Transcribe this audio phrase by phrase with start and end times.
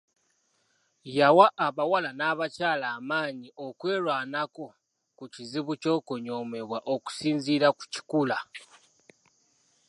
[1.17, 4.65] Yawa abawala n'abakyala amaanyi okwerwanako
[5.17, 8.37] ku kizibu ky'okunyoomebwa okusinziira ku kikula.